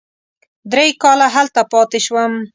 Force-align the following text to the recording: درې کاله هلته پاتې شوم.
درې 0.71 0.85
کاله 1.01 1.27
هلته 1.35 1.61
پاتې 1.71 1.99
شوم. 2.05 2.33